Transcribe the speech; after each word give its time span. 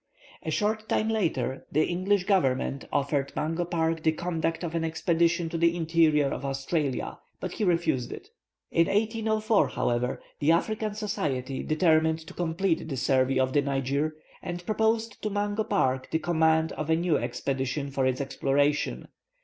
A 0.41 0.49
short 0.49 0.89
time 0.89 1.09
later, 1.09 1.67
the 1.71 1.85
English 1.85 2.23
government 2.23 2.85
offered 2.91 3.31
Mungo 3.35 3.65
Park 3.65 4.01
the 4.01 4.11
conduct 4.13 4.63
of 4.63 4.73
an 4.73 4.83
expedition 4.83 5.47
to 5.49 5.59
the 5.59 5.77
interior 5.77 6.27
of 6.29 6.43
Australia; 6.43 7.19
but 7.39 7.51
he 7.51 7.63
refused 7.63 8.11
it. 8.11 8.29
In 8.71 8.87
1804, 8.87 9.67
however, 9.67 10.19
the 10.39 10.53
African 10.53 10.95
Society 10.95 11.61
determined 11.61 12.25
to 12.25 12.33
complete 12.33 12.89
the 12.89 12.97
survey 12.97 13.37
of 13.37 13.53
the 13.53 13.61
Niger, 13.61 14.15
and 14.41 14.65
proposed 14.65 15.21
to 15.21 15.29
Mungo 15.29 15.65
Park 15.65 16.09
the 16.09 16.17
command 16.17 16.71
of 16.71 16.89
a 16.89 16.95
new 16.95 17.17
expedition 17.19 17.91
for 17.91 18.07
its 18.07 18.19
exploration. 18.19 19.07